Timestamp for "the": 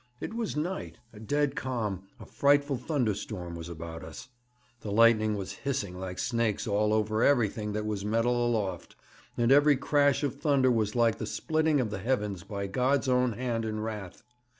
4.79-4.91, 11.19-11.27, 11.91-11.99